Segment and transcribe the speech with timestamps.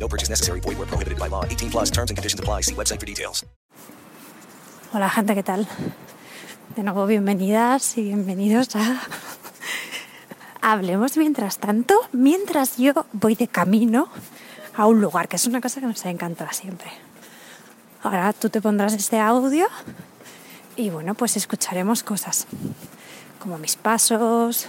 [0.00, 0.60] No purchase necessary.
[0.60, 1.44] Void where prohibited by law.
[1.44, 2.62] 18 plus terms and conditions apply.
[2.62, 3.44] See website for details.
[4.92, 5.68] Hola gente, ¿qué tal?
[6.74, 9.00] De nuevo bienvenidas y bienvenidos a
[10.62, 14.08] Hablemos mientras tanto, mientras yo voy de camino
[14.76, 16.90] a un lugar, que es una cosa que nos encanta siempre.
[18.02, 19.68] Ahora tú te pondrás este audio
[20.76, 22.46] y bueno, pues escucharemos cosas
[23.38, 24.66] como mis pasos,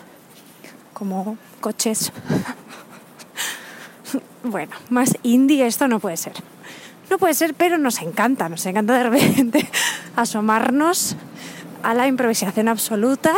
[0.93, 2.11] como coches.
[4.43, 6.33] Bueno, más indie esto no puede ser.
[7.09, 9.69] No puede ser, pero nos encanta, nos encanta de repente
[10.15, 11.15] asomarnos
[11.83, 13.33] a la improvisación absoluta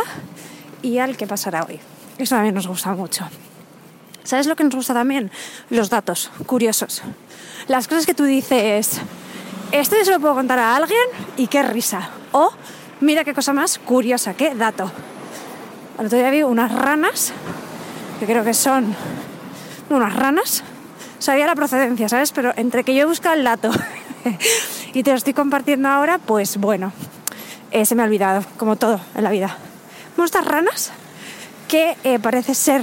[0.82, 1.80] y al que pasará hoy.
[2.18, 3.28] Eso también nos gusta mucho.
[4.22, 5.30] ¿Sabes lo que nos gusta también?
[5.70, 7.02] Los datos curiosos.
[7.68, 9.00] Las cosas que tú dices,
[9.72, 12.10] esto yo se lo puedo contar a alguien y qué risa.
[12.32, 12.50] O,
[13.00, 14.90] mira qué cosa más curiosa, qué dato.
[15.98, 17.32] El otro unas ranas,
[18.18, 18.94] que creo que son
[19.90, 20.64] unas ranas.
[21.24, 22.32] Sabía la procedencia, ¿sabes?
[22.32, 23.70] Pero entre que yo he buscado el dato
[24.92, 26.92] y te lo estoy compartiendo ahora, pues bueno,
[27.70, 29.56] eh, se me ha olvidado, como todo en la vida.
[30.22, 30.92] Estas ranas
[31.66, 32.82] que eh, parece ser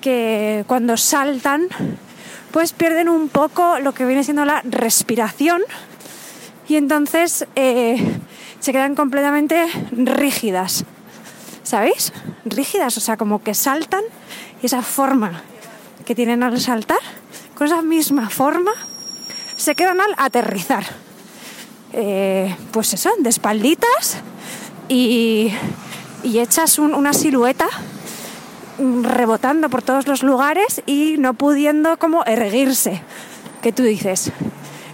[0.00, 1.68] que cuando saltan,
[2.50, 5.62] pues pierden un poco lo que viene siendo la respiración
[6.66, 8.18] y entonces eh,
[8.58, 10.84] se quedan completamente rígidas.
[11.62, 12.12] ¿Sabéis?
[12.44, 14.02] Rígidas, o sea, como que saltan
[14.60, 15.44] y esa forma
[16.04, 16.98] que tienen al saltar,
[17.56, 18.72] con esa misma forma,
[19.56, 20.84] se quedan al aterrizar.
[21.92, 24.16] Eh, pues eso, de espalditas
[24.88, 25.52] y,
[26.24, 27.66] y echas un- una silueta
[28.78, 33.00] mm, rebotando por todos los lugares y no pudiendo como erguirse.
[33.62, 34.32] ¿Qué tú dices?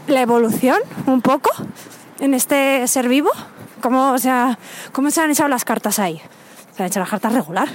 [0.08, 1.50] La evolución, un poco,
[2.20, 3.30] en este ser vivo.
[3.80, 4.58] ¿Cómo, o sea,
[4.92, 6.20] ¿Cómo se han echado las cartas ahí?
[6.76, 7.68] Se han echado las cartas regular.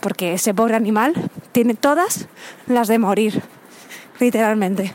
[0.00, 1.14] Porque ese pobre animal
[1.52, 2.28] tiene todas
[2.66, 3.42] las de morir,
[4.20, 4.94] literalmente.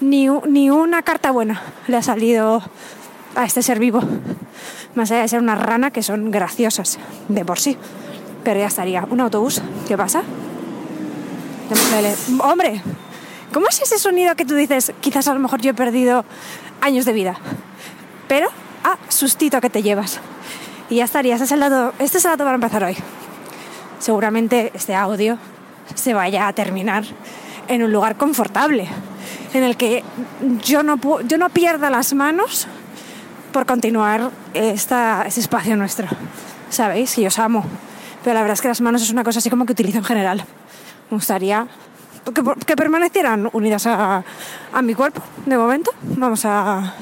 [0.00, 2.62] Ni, ni una carta buena le ha salido
[3.34, 4.02] a este ser vivo.
[4.94, 6.98] Más allá de ser una rana que son graciosas
[7.28, 7.76] de por sí.
[8.44, 9.04] Pero ya estaría.
[9.10, 9.60] Un autobús.
[9.88, 10.22] ¿Qué pasa?
[12.40, 12.82] Hombre,
[13.52, 14.92] ¿cómo es ese sonido que tú dices?
[15.00, 16.24] Quizás a lo mejor yo he perdido
[16.80, 17.36] años de vida.
[18.28, 18.48] Pero,
[18.84, 20.20] ah, sustito que te llevas.
[20.90, 21.34] Y ya estaría.
[21.34, 22.96] Este es el dato, este es el dato para empezar hoy.
[24.04, 25.38] Seguramente este audio
[25.94, 27.04] se vaya a terminar
[27.68, 28.86] en un lugar confortable,
[29.54, 30.04] en el que
[30.62, 32.68] yo no, yo no pierda las manos
[33.50, 36.06] por continuar esta, este espacio nuestro.
[36.68, 37.64] Sabéis yo os amo,
[38.22, 40.04] pero la verdad es que las manos es una cosa así como que utilizo en
[40.04, 40.44] general.
[41.10, 41.66] Me gustaría
[42.26, 44.22] que, que permanecieran unidas a,
[44.70, 45.92] a mi cuerpo de momento.
[46.02, 46.92] Vamos a,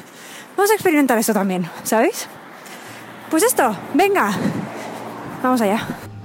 [0.57, 2.29] vamos a experimentar esto también, ¿sabéis?
[3.29, 4.31] Pues esto, venga,
[5.43, 5.85] vamos allá.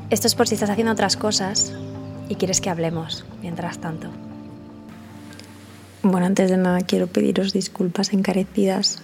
[0.10, 1.74] Esto es por si estás haciendo otras cosas
[2.30, 4.10] y quieres que hablemos mientras tanto.
[6.04, 9.00] Bueno, antes de nada quiero pediros disculpas encarecidas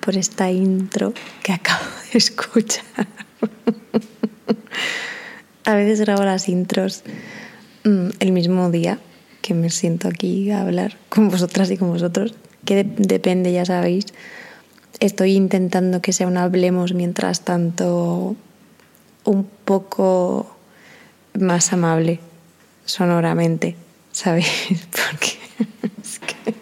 [0.00, 2.84] por esta intro que acabo de escuchar.
[5.64, 7.02] A veces grabo las intros
[7.84, 8.98] mm, el mismo día
[9.42, 13.64] que me siento aquí a hablar con vosotras y con vosotros, que de- depende, ya
[13.64, 14.06] sabéis.
[14.98, 18.34] Estoy intentando que sea un hablemos mientras tanto
[19.28, 20.56] un poco
[21.38, 22.18] más amable
[22.86, 23.76] sonoramente,
[24.10, 24.48] ¿sabéis?
[24.90, 25.38] Porque
[26.02, 26.54] es que...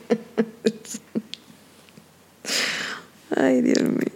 [3.40, 4.10] Ay, Dios mío.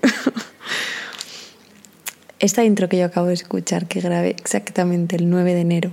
[2.40, 5.92] Esta intro que yo acabo de escuchar, que grabé exactamente el 9 de enero,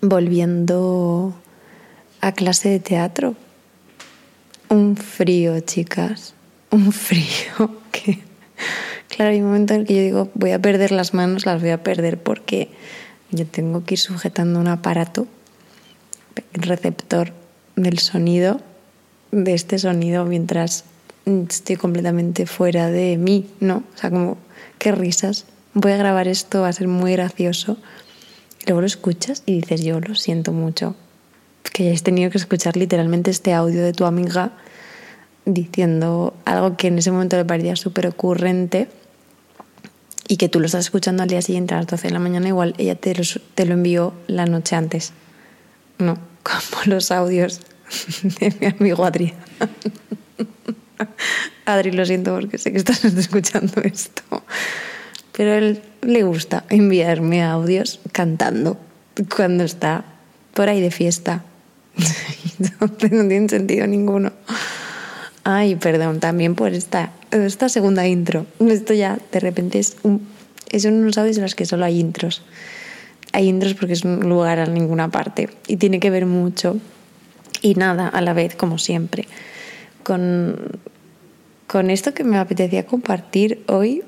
[0.00, 1.36] volviendo
[2.20, 3.36] a clase de teatro.
[4.68, 6.34] Un frío, chicas.
[6.70, 8.29] Un frío que...
[9.20, 11.60] Claro, hay un momento en el que yo digo, voy a perder las manos, las
[11.60, 12.70] voy a perder porque
[13.30, 15.26] yo tengo que ir sujetando un aparato,
[16.54, 17.34] el receptor
[17.76, 18.62] del sonido,
[19.30, 20.86] de este sonido, mientras
[21.26, 23.84] estoy completamente fuera de mí, ¿no?
[23.94, 24.38] O sea, como,
[24.78, 25.44] qué risas.
[25.74, 27.76] Voy a grabar esto, va a ser muy gracioso.
[28.64, 30.96] Luego lo escuchas y dices, yo lo siento mucho.
[31.74, 34.52] Que hayas tenido que escuchar literalmente este audio de tu amiga
[35.44, 38.88] diciendo algo que en ese momento le parecía súper ocurrente
[40.30, 42.46] y que tú lo estás escuchando al día siguiente a las 12 de la mañana,
[42.46, 43.24] igual ella te lo,
[43.56, 45.12] te lo envió la noche antes.
[45.98, 47.60] No, como los audios
[48.22, 49.34] de mi amigo Adrián.
[51.66, 54.22] Adri, lo siento porque sé que estás escuchando esto.
[55.32, 58.78] Pero a él le gusta enviarme audios cantando
[59.34, 60.04] cuando está
[60.54, 61.42] por ahí de fiesta.
[62.60, 64.30] Entonces no tiene sentido ninguno.
[65.44, 68.46] Ay, perdón, también por esta, esta segunda intro.
[68.60, 70.26] Esto ya de repente es un...
[70.78, 72.42] Son unos audios en los que solo hay intros.
[73.32, 75.48] Hay intros porque es un lugar a ninguna parte.
[75.66, 76.76] Y tiene que ver mucho.
[77.62, 79.26] Y nada, a la vez, como siempre.
[80.04, 80.78] Con,
[81.66, 84.02] con esto que me apetecía compartir hoy,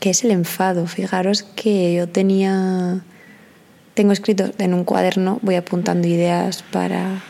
[0.00, 0.86] que es el enfado.
[0.86, 3.02] Fijaros que yo tenía...
[3.94, 7.20] Tengo escrito en un cuaderno, voy apuntando ideas para,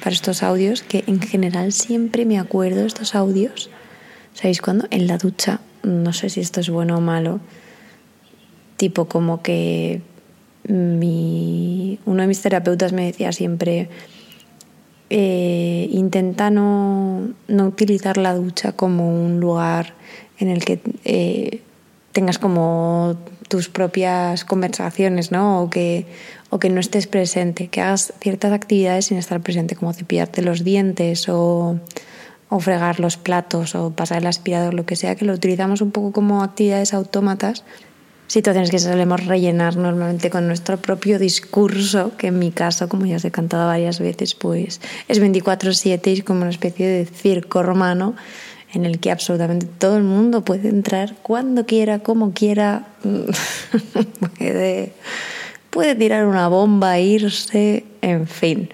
[0.00, 3.70] para estos audios, que en general siempre me acuerdo de estos audios.
[4.34, 4.86] ¿Sabéis cuándo?
[4.90, 5.60] En la ducha.
[5.82, 7.40] No sé si esto es bueno o malo.
[8.76, 10.02] Tipo como que
[10.68, 13.88] mi, uno de mis terapeutas me decía siempre,
[15.10, 19.94] eh, intenta no, no, utilizar la ducha como un lugar
[20.38, 21.62] en el que eh,
[22.12, 23.16] tengas como
[23.48, 25.62] tus propias conversaciones, ¿no?
[25.62, 26.06] O que,
[26.50, 30.64] o que no estés presente, que hagas ciertas actividades sin estar presente, como cepillarte los
[30.64, 31.78] dientes o,
[32.60, 36.12] fregar los platos o pasar el aspirador, lo que sea, que lo utilizamos un poco
[36.12, 37.64] como actividades autómatas
[38.28, 43.16] situaciones que solemos rellenar normalmente con nuestro propio discurso, que en mi caso, como ya
[43.16, 47.62] os he cantado varias veces, pues es 24/7 y es como una especie de circo
[47.62, 48.14] romano
[48.72, 52.88] en el que absolutamente todo el mundo puede entrar cuando quiera, como quiera,
[54.38, 54.92] puede,
[55.76, 58.70] puede tirar una bomba, irse, en fin.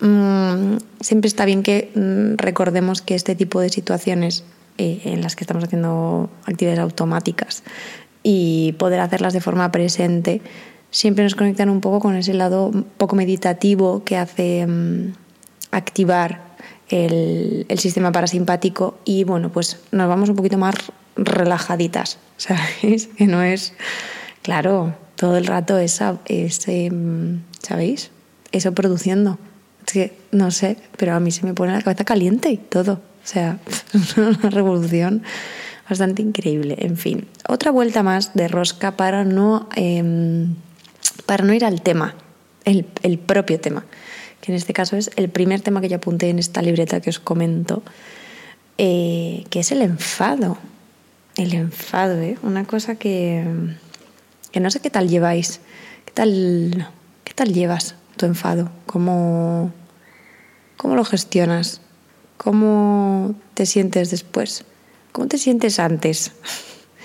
[0.00, 4.44] Mm, siempre está bien que mm, recordemos que este tipo de situaciones
[4.76, 7.62] eh, en las que estamos haciendo actividades automáticas
[8.22, 10.42] y poder hacerlas de forma presente
[10.90, 15.14] siempre nos conectan un poco con ese lado poco meditativo que hace mm,
[15.70, 16.42] activar
[16.90, 20.74] el, el, sistema parasimpático y bueno, pues nos vamos un poquito más
[21.16, 23.06] relajaditas, ¿sabéis?
[23.16, 23.72] Que no es,
[24.42, 28.10] claro, todo el rato esa, ese, mm, ¿sabéis?
[28.50, 29.38] Eso produciendo.
[29.86, 32.94] Es que no sé, pero a mí se me pone la cabeza caliente y todo.
[32.94, 33.60] O sea,
[34.16, 35.22] una revolución
[35.88, 36.74] bastante increíble.
[36.80, 40.48] En fin, otra vuelta más de rosca para no, eh,
[41.24, 42.16] para no ir al tema,
[42.64, 43.84] el, el, propio tema,
[44.40, 47.10] que en este caso es el primer tema que yo apunté en esta libreta que
[47.10, 47.84] os comento,
[48.76, 50.58] eh, que es el enfado.
[51.36, 52.38] El enfado, ¿eh?
[52.42, 53.44] una cosa que,
[54.52, 55.60] que no sé qué tal lleváis.
[56.04, 56.88] ¿Qué tal,
[57.24, 58.70] qué tal llevas tu enfado?
[58.86, 59.72] ¿Cómo,
[60.76, 61.80] ¿Cómo lo gestionas?
[62.36, 64.64] ¿Cómo te sientes después?
[65.12, 66.32] ¿Cómo te sientes antes?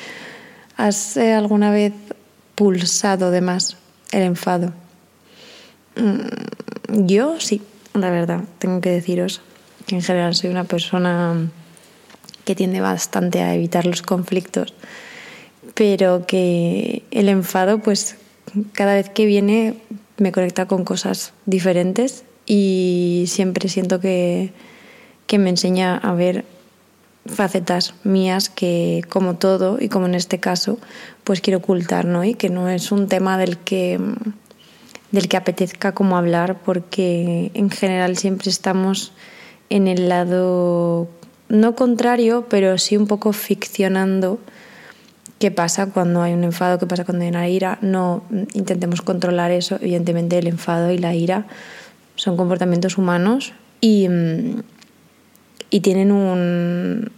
[0.77, 1.93] ¿Has eh, alguna vez
[2.55, 3.77] pulsado de más
[4.11, 4.73] el enfado?
[5.95, 7.61] Mm, yo sí,
[7.93, 9.41] la verdad, tengo que deciros
[9.85, 11.49] que en general soy una persona
[12.43, 14.73] que tiende bastante a evitar los conflictos,
[15.77, 18.15] pero que el enfado, pues
[18.73, 19.75] cada vez que viene
[20.17, 24.51] me conecta con cosas diferentes y siempre siento que,
[25.27, 26.45] que me enseña a ver
[27.27, 30.79] facetas mías que, como todo y como en este caso,
[31.23, 32.23] pues quiero ocultar, ¿no?
[32.23, 33.99] Y que no es un tema del que,
[35.11, 39.11] del que apetezca como hablar, porque en general siempre estamos
[39.69, 41.07] en el lado,
[41.49, 44.39] no contrario, pero sí un poco ficcionando
[45.39, 47.77] qué pasa cuando hay un enfado, qué pasa cuando hay una ira.
[47.81, 49.77] No intentemos controlar eso.
[49.81, 51.45] Evidentemente el enfado y la ira
[52.15, 54.07] son comportamientos humanos y,
[55.69, 57.11] y tienen un,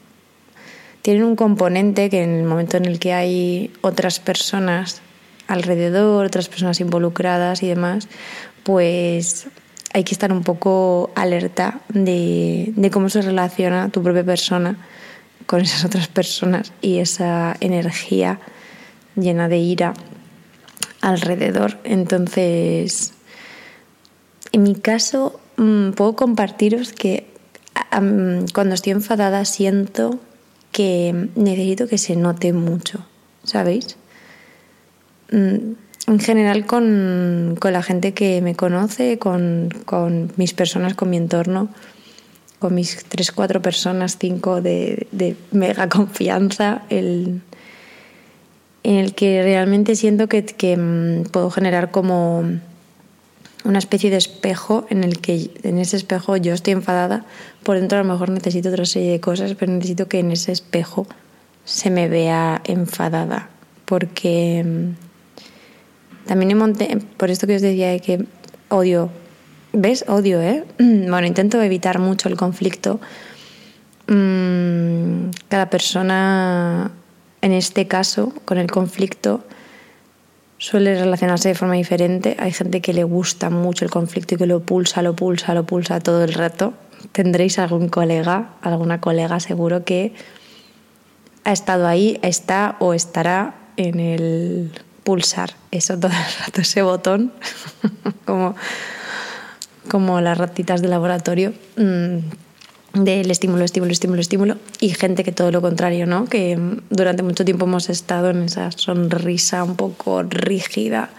[1.01, 5.01] tienen un componente que en el momento en el que hay otras personas
[5.47, 8.07] alrededor, otras personas involucradas y demás,
[8.63, 9.47] pues
[9.93, 14.77] hay que estar un poco alerta de, de, cómo se relaciona tu propia persona
[15.49, 18.39] con esas otras personas y esa energía
[19.15, 19.95] llena de ira
[21.01, 21.79] alrededor.
[21.83, 23.13] Entonces,
[24.51, 27.25] en mi caso, mm, puedo compartiros que
[28.53, 30.19] cuando estoy enfadada siento
[30.71, 33.03] que necesito que se note mucho,
[33.43, 33.97] ¿sabéis?
[35.31, 35.73] Mm,
[36.05, 41.17] en general con, con la gente que me conoce, con, con, mis personas, con mi
[41.17, 41.69] entorno,
[42.59, 47.41] con mis tres, cuatro personas, cinco de, de mega confianza, el,
[48.83, 52.43] en el que realmente siento que, que mm, puedo generar como
[53.63, 57.25] una especie de espejo en el que en ese espejo yo estoy enfadada,
[57.63, 60.51] por dentro a lo mejor necesito otra serie de cosas, pero necesito que en ese
[60.51, 61.07] espejo
[61.65, 63.49] se me vea enfadada,
[63.85, 68.25] porque mm, también monté, por esto que os decía de que
[68.69, 69.09] odio,
[69.73, 70.05] ¿ves?
[70.07, 70.63] Odio, ¿eh?
[70.77, 72.99] Bueno, intento evitar mucho el conflicto.
[74.07, 76.91] Mm, cada persona,
[77.41, 79.43] en este caso, con el conflicto,
[80.57, 82.35] suele relacionarse de forma diferente.
[82.39, 85.65] Hay gente que le gusta mucho el conflicto y que lo pulsa, lo pulsa, lo
[85.65, 86.73] pulsa todo el rato.
[87.11, 90.13] Tendréis algún colega, alguna colega seguro que
[91.45, 94.71] ha estado ahí, está o estará en el
[95.03, 97.31] pulsar eso todo el rato, ese botón,
[98.25, 98.55] como,
[99.88, 101.53] como las ratitas de laboratorio.
[101.77, 102.17] mm,
[102.93, 106.25] del estímulo, estímulo, estímulo, estímulo, y gente que todo lo contrario, ¿no?
[106.25, 111.09] Que mm, durante mucho tiempo hemos estado en esa sonrisa un poco rígida,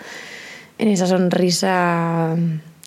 [0.78, 2.36] en esa sonrisa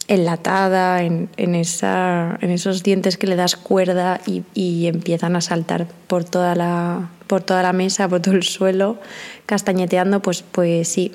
[0.07, 5.41] enlatada, en, en, esa, en esos dientes que le das cuerda y, y empiezan a
[5.41, 8.99] saltar por toda, la, por toda la mesa, por todo el suelo,
[9.45, 11.13] castañeteando, pues, pues sí.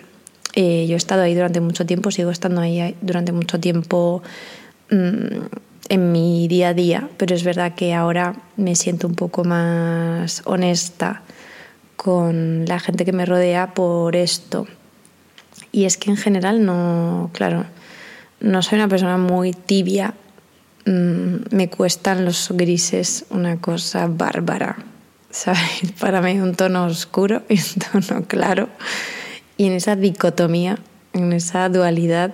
[0.61, 4.25] Eh, yo he estado ahí durante mucho tiempo, sigo estando ahí durante mucho tiempo.
[4.91, 5.47] Mmm,
[5.89, 10.43] en mi día a día, pero es verdad que ahora me siento un poco más
[10.47, 11.23] honesta
[11.95, 14.67] con la gente que me rodea por esto.
[15.71, 17.65] Y es que en general no, claro,
[18.41, 20.15] no soy una persona muy tibia,
[20.87, 24.77] mm, me cuestan los grises una cosa bárbara,
[25.31, 25.93] ¿sabes?
[26.01, 28.69] Para mí un tono oscuro y un tono claro.
[29.59, 30.79] Y en esa dicotomía,
[31.13, 32.33] en esa dualidad,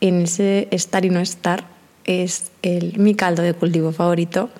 [0.00, 1.64] en ese estar y no estar,
[2.04, 4.50] es el, mi caldo de cultivo favorito.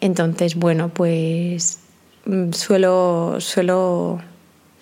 [0.00, 1.80] Entonces, bueno, pues
[2.24, 4.20] mm, suelo, suelo,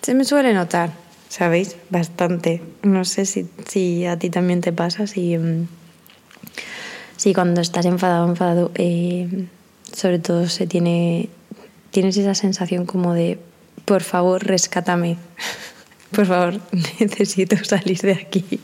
[0.01, 0.91] se me suele notar,
[1.27, 1.75] ¿sabéis?
[1.89, 2.61] Bastante.
[2.81, 5.67] No sé si, si a ti también te pasa, si, mm,
[7.17, 9.47] si cuando estás enfadado, enfadado, eh,
[9.91, 11.29] sobre todo se tiene,
[11.91, 13.37] tienes esa sensación como de,
[13.83, 15.17] por favor, rescátame.
[16.11, 16.59] por favor,
[16.99, 18.61] necesito salir de aquí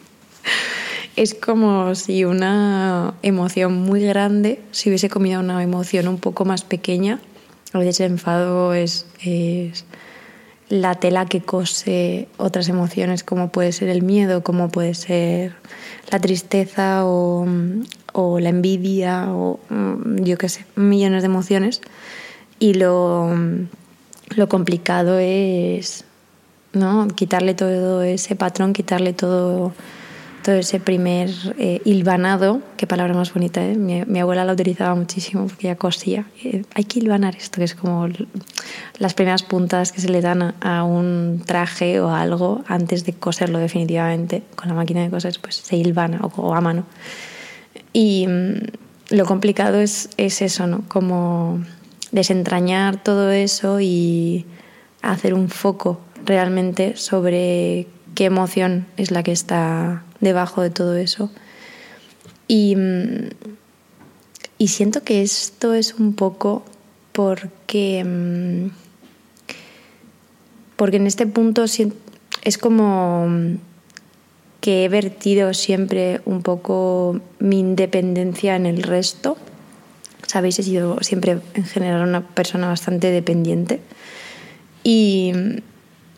[1.15, 6.63] es como si una emoción muy grande se hubiese comido una emoción un poco más
[6.63, 7.19] pequeña.
[7.73, 9.85] A veces el enfado es, es,
[10.69, 15.53] la tela que cose otras emociones, como puede ser el miedo, como puede ser
[16.09, 17.45] la tristeza o,
[18.13, 21.81] o la envidia o mm, yo qué sé, millones de emociones.
[22.57, 23.29] Y lo,
[24.35, 26.05] lo complicado es
[26.73, 27.07] ¿no?
[27.09, 29.73] quitarle todo ese patrón, quitarle todo
[30.41, 33.75] todo ese primer eh, hilvanado, qué palabra más bonita, ¿eh?
[33.75, 36.25] mi, abuela la utilizaba muchísimo porque ella cosía.
[36.43, 38.07] Eh, hay que hilvanar esto, que es como
[38.97, 43.59] las primeras puntas que se le dan a, un traje o algo antes de coserlo
[43.59, 44.43] definitivamente.
[44.55, 46.85] Con la máquina de coser pues se hilvana o, o a mano.
[47.93, 50.83] Y mm, lo complicado es, es eso, ¿no?
[50.87, 51.63] Como
[52.11, 54.45] desentrañar todo eso y
[55.01, 61.31] hacer un foco realmente sobre qué emoción es la que está debajo de todo eso.
[62.47, 62.75] Y,
[64.57, 66.63] y siento que esto es un poco
[67.11, 68.69] porque,
[70.75, 73.57] porque en este punto es como
[74.61, 79.37] que he vertido siempre un poco mi independencia en el resto.
[80.27, 83.81] Sabéis, he sido siempre en general una persona bastante dependiente.
[84.83, 85.33] Y,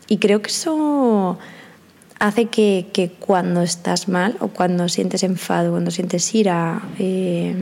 [0.08, 1.38] y creo que eso
[2.18, 7.54] hace que, cuando estás mal o cuando sientes enfado, cuando sientes ira, eh,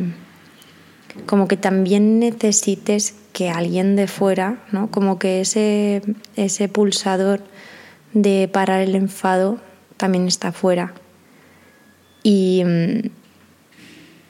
[1.27, 4.91] como que también necesites que alguien de fuera, ¿no?
[4.91, 6.03] como que ese,
[6.37, 7.43] ese pulsador
[8.13, 9.59] de parar el enfado
[9.97, 10.95] también está fuera.
[12.23, 12.63] Y,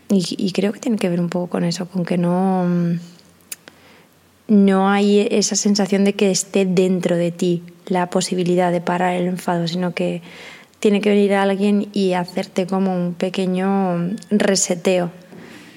[0.08, 2.66] y, y, creo que tiene que ver un poco con eso, con que no,
[4.48, 9.26] no hay esa sensación de que esté dentro de ti la posibilidad de parar el
[9.26, 10.22] enfado, sino que
[10.82, 15.10] tiene que venir alguien y hacerte como un pequeño reseteo.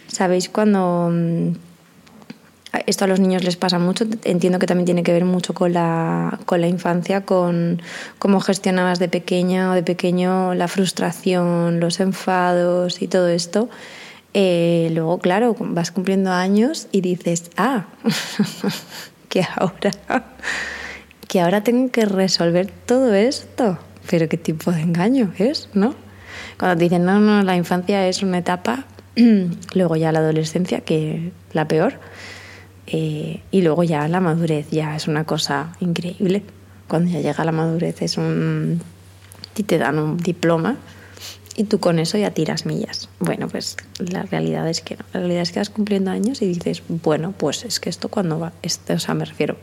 [0.07, 1.49] ¿Sabéis cuando mm,
[2.87, 4.05] esto a los niños les pasa mucho?
[4.23, 7.81] Entiendo que también tiene que ver mucho con la, con la infancia, con
[8.17, 13.69] cómo gestionabas de pequeña o de pequeño la frustración, los enfados y todo esto.
[14.33, 17.85] Eh, luego, claro, vas cumpliendo años y dices, ah,
[19.29, 19.91] que ahora
[21.27, 23.79] que ahora tengo que resolver todo esto.
[24.09, 25.95] Pero qué tipo de engaño es, ¿no?
[26.59, 28.85] Cuando te dicen, no, no, la infancia es una etapa,
[29.73, 31.99] luego ya la adolescencia, que la peor,
[32.87, 36.43] eh, y luego ya la madurez, ya es una cosa increíble.
[36.87, 38.79] Cuando ya llega la madurez es un...
[39.57, 40.77] y te dan un diploma
[41.55, 43.09] y tú con eso ya tiras millas.
[43.19, 45.05] Bueno, pues la realidad es que no.
[45.13, 48.39] La realidad es que vas cumpliendo años y dices, bueno, pues es que esto cuando
[48.39, 48.53] va,
[48.89, 49.57] o sea, me refiero,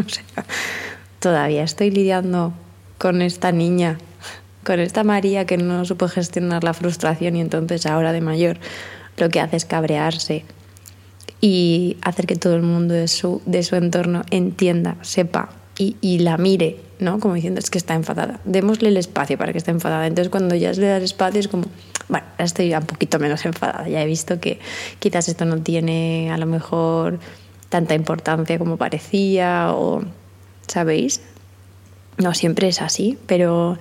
[0.06, 0.44] O sea,
[1.20, 2.52] todavía estoy lidiando
[2.98, 3.98] con esta niña,
[4.64, 8.58] con esta María que no supo gestionar la frustración y entonces ahora de mayor
[9.16, 10.44] lo que hace es cabrearse
[11.40, 16.18] y hacer que todo el mundo de su, de su entorno entienda, sepa y, y
[16.18, 17.18] la mire, ¿no?
[17.20, 18.40] Como diciendo, es que está enfadada.
[18.44, 20.06] Démosle el espacio para que esté enfadada.
[20.06, 21.64] Entonces, cuando ya le das espacio, es como,
[22.08, 23.88] bueno, estoy un poquito menos enfadada.
[23.88, 24.58] Ya he visto que
[24.98, 27.18] quizás esto no tiene a lo mejor
[27.70, 30.02] tanta importancia como parecía, o,
[30.66, 31.22] ¿sabéis?
[32.18, 33.78] No siempre es así, pero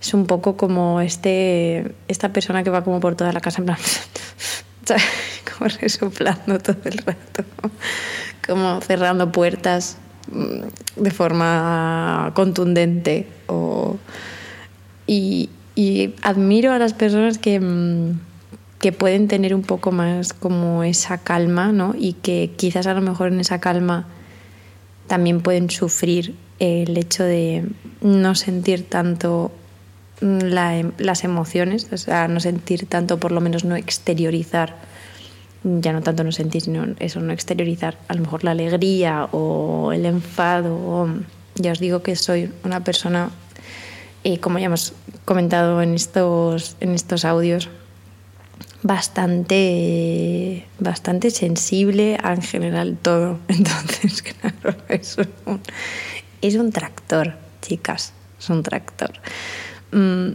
[0.00, 3.66] es un poco como este, esta persona que va como por toda la casa en
[3.66, 3.78] plan,
[5.58, 7.44] como resoplando todo el rato,
[8.46, 9.96] como cerrando puertas
[10.30, 13.28] mm, de forma contundente.
[13.46, 13.96] O,
[15.06, 18.18] y, y admiro a las personas que, mm,
[18.82, 21.94] que pueden tener un poco más como esa calma, ¿no?
[21.96, 24.06] Y que quizás a lo mejor en esa calma
[25.06, 27.64] también pueden sufrir el hecho de
[28.00, 29.52] no sentir tanto
[30.20, 34.74] la- las emociones, o sea, no sentir tanto, por lo menos no exteriorizar,
[35.62, 39.92] ya no tanto no sentir, sino eso, no exteriorizar a lo mejor la alegría o
[39.92, 41.08] el enfado.
[41.54, 43.30] ya os digo que soy una persona,
[44.24, 47.68] eh, como ya hemos comentado en estos, en estos audios,
[48.82, 53.38] bastante, bastante sensible a, en general todo.
[53.48, 55.60] Entonces, claro, es un,
[56.40, 59.12] es un tractor, chicas, es un tractor.
[59.92, 60.34] Mm,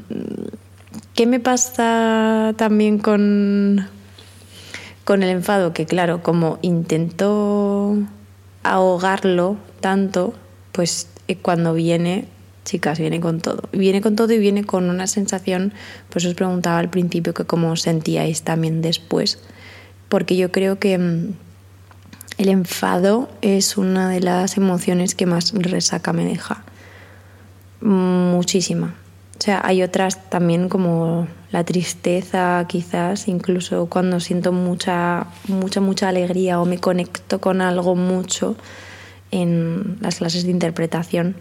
[1.14, 3.88] ¿Qué me pasa también con,
[5.04, 5.74] con el enfado?
[5.74, 7.98] Que claro, como intento
[8.64, 10.34] ahogarlo tanto,
[10.72, 12.28] pues eh, cuando viene,
[12.68, 13.70] chicas, viene con todo.
[13.72, 15.74] Viene con todo y viene con una sensación,
[16.10, 19.40] pues os preguntaba al principio que cómo os sentíais también después,
[20.10, 21.34] porque yo creo que mm,
[22.38, 26.64] el enfado es una de las emociones que más resaca me deja.
[27.80, 28.96] Muchísima.
[29.40, 36.10] O sea, hay otras también como la tristeza, quizás, incluso cuando siento mucha, mucha, mucha
[36.10, 38.58] alegría o me conecto con algo mucho
[39.32, 41.36] en las clases de interpretación,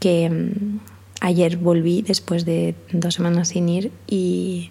[0.00, 0.78] que mm,
[1.20, 4.70] ayer volví después de dos semanas sin ir y,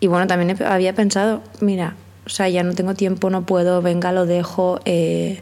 [0.00, 4.12] y bueno, también había pensado, mira, o sea, ya no tengo tiempo, no puedo, venga,
[4.12, 4.80] lo dejo.
[4.84, 5.40] eh,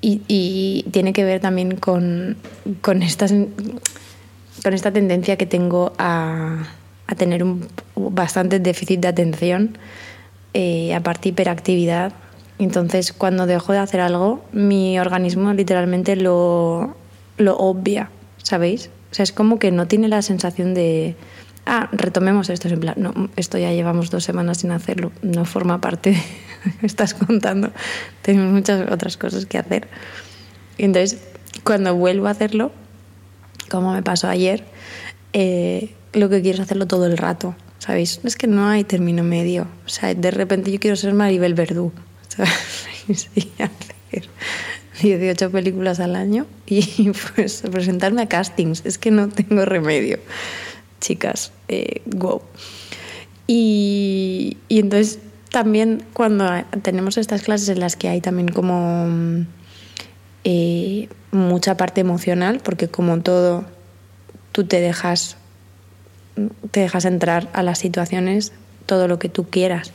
[0.00, 2.36] y, y tiene que ver también con,
[2.82, 6.68] con, estas, con esta tendencia que tengo a,
[7.06, 9.76] a tener un bastante déficit de atención,
[10.54, 12.12] eh, aparte hiperactividad.
[12.58, 16.96] Entonces, cuando dejo de hacer algo, mi organismo literalmente lo,
[17.38, 18.10] lo obvia,
[18.42, 18.90] ¿sabéis?
[19.10, 21.16] O sea, es como que no tiene la sensación de,
[21.64, 22.68] ah, retomemos esto.
[22.68, 26.22] Es no, esto ya llevamos dos semanas sin hacerlo, no forma parte de
[26.86, 27.70] estás contando.
[28.22, 29.88] Tenemos muchas otras cosas que hacer.
[30.76, 31.20] Y entonces,
[31.64, 32.72] cuando vuelvo a hacerlo,
[33.70, 34.64] como me pasó ayer,
[35.32, 38.20] eh, lo que quiero es hacerlo todo el rato, ¿sabéis?
[38.24, 39.68] Es que no hay término medio.
[39.86, 41.92] O sea, de repente yo quiero ser Maribel Verdú,
[42.28, 43.30] ¿sabéis?
[43.34, 44.28] Y hacer
[45.00, 48.84] 18 películas al año y pues presentarme a castings.
[48.84, 50.18] Es que no tengo remedio,
[51.00, 51.52] chicas.
[51.68, 52.42] Eh, wow.
[53.46, 55.18] Y, y entonces
[55.50, 56.46] también cuando
[56.82, 59.46] tenemos estas clases en las que hay también como mm,
[60.44, 63.64] eh, mucha parte emocional, porque como todo,
[64.52, 65.36] tú te dejas,
[66.70, 68.52] te dejas entrar a las situaciones
[68.86, 69.92] todo lo que tú quieras.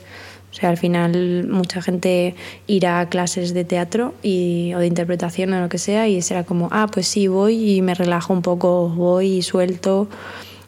[0.54, 2.36] O sea, al final mucha gente
[2.68, 6.44] irá a clases de teatro y, o de interpretación o lo que sea y será
[6.44, 10.08] como, ah, pues sí, voy y me relajo un poco, voy y suelto,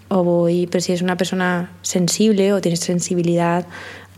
[0.09, 3.64] o voy, pero si es una persona sensible o tienes sensibilidad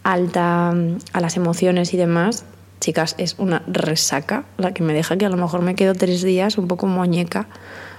[0.05, 2.47] alta mm, a las emociones y demás,
[2.81, 6.23] chicas, es una resaca la que me deja que a lo mejor me quedo tres
[6.23, 7.47] días un poco muñeca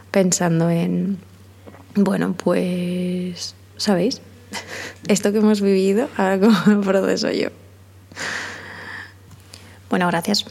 [0.10, 1.20] pensando en,
[1.94, 4.24] bueno, pues, ¿sabéis?
[5.08, 7.50] Esto que hemos vivido, ahora cómo proceso yo.
[9.90, 10.46] Bueno, gracias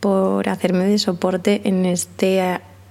[0.00, 2.40] por hacerme de soporte en este,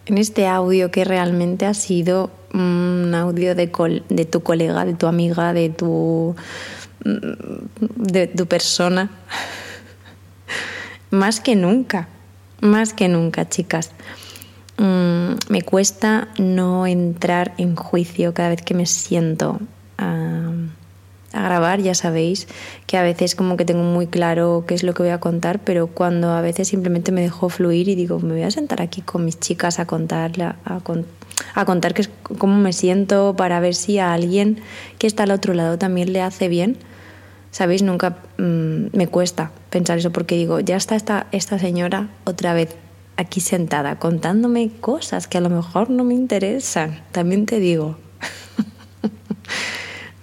[0.06, 5.08] en este audio que realmente ha sido un audio de, de tu colega, de tu
[5.08, 6.36] amiga, de tu,
[7.04, 9.10] de tu persona.
[11.10, 12.08] Más que nunca,
[12.60, 13.92] más que nunca, chicas.
[14.78, 19.60] Mm, me cuesta no entrar en juicio cada vez que me siento
[21.80, 22.48] ya sabéis
[22.88, 25.60] que a veces como que tengo muy claro qué es lo que voy a contar,
[25.64, 29.02] pero cuando a veces simplemente me dejo fluir y digo, me voy a sentar aquí
[29.02, 31.06] con mis chicas a contarla, a, con-
[31.56, 34.60] a contar qué es, cómo me siento para ver si a alguien
[35.00, 36.78] que está al otro lado también le hace bien.
[37.52, 37.84] ¿Sabéis?
[37.84, 42.76] Nunca mm, me cuesta pensar eso porque digo, ya está esta, esta señora otra vez
[43.16, 47.02] aquí sentada contándome cosas que a lo mejor no me interesan.
[47.12, 47.96] También te digo,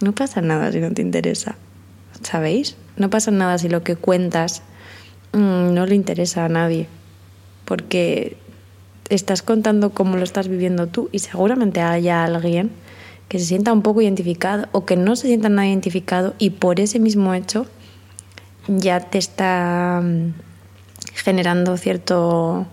[0.00, 1.56] no pasa nada si no te interesa.
[2.22, 2.76] ¿Sabéis?
[2.96, 4.62] No pasa nada si lo que cuentas
[5.32, 6.88] mm, no le interesa a nadie,
[7.64, 8.36] porque
[9.08, 12.70] estás contando cómo lo estás viviendo tú y seguramente haya alguien
[13.28, 16.80] que se sienta un poco identificado o que no se sienta nada identificado y por
[16.80, 17.66] ese mismo hecho
[18.66, 20.32] ya te está mm,
[21.14, 22.66] generando cierto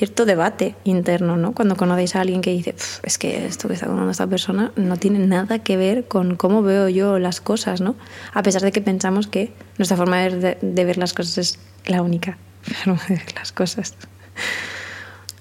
[0.00, 1.52] cierto debate interno, ¿no?
[1.52, 4.96] Cuando conocéis a alguien que dice, es que esto que está contando esta persona no
[4.96, 7.96] tiene nada que ver con cómo veo yo las cosas, ¿no?
[8.32, 12.38] A pesar de que pensamos que nuestra forma de, ver las cosas es la única
[12.62, 13.94] forma de ver las cosas.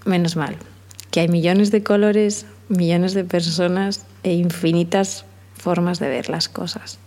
[0.04, 0.58] Menos mal,
[1.10, 7.00] que hay millones de colores, millones de personas e infinitas formas de ver las cosas.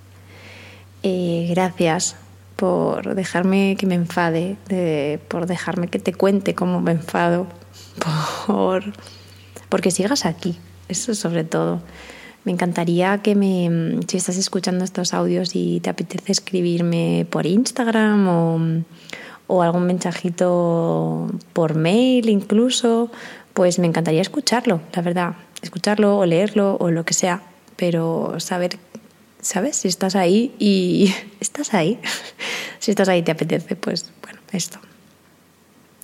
[1.02, 2.16] Eh, gracias
[2.62, 7.48] por dejarme que me enfade, de, por dejarme que te cuente cómo me enfado,
[8.46, 8.85] por
[9.68, 11.81] porque sigas aquí, eso sobre todo.
[12.44, 18.29] Me encantaría que me, si estás escuchando estos audios y te apetece escribirme por Instagram
[18.29, 18.61] o,
[19.48, 23.11] o algún mensajito por mail incluso,
[23.55, 27.42] pues me encantaría escucharlo, la verdad, escucharlo o leerlo o lo que sea,
[27.75, 28.79] pero saber,
[29.42, 29.76] ¿sabes?
[29.76, 32.00] Si estás ahí y estás ahí,
[32.78, 34.78] si estás ahí y te apetece, pues bueno, esto.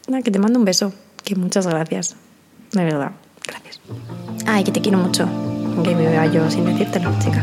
[0.08, 0.92] Nada, que te mando un beso,
[1.24, 2.16] que muchas gracias,
[2.72, 3.12] de verdad,
[3.46, 3.80] gracias.
[4.46, 5.26] Ay, que te quiero mucho,
[5.82, 7.42] que me vea yo sin decírtelo, chica.